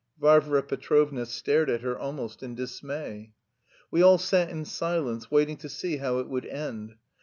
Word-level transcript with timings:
Varvara 0.19 0.63
Petrovna 0.63 1.27
stared 1.27 1.69
at 1.69 1.81
her 1.81 1.95
almost 1.95 2.41
in 2.41 2.55
dismay. 2.55 3.33
We 3.91 4.01
all 4.01 4.17
sat 4.17 4.49
in 4.49 4.65
silence, 4.65 5.29
waiting 5.29 5.57
to 5.57 5.69
see 5.69 5.97
how 5.97 6.17
it 6.17 6.27
would 6.27 6.47
end. 6.47 6.95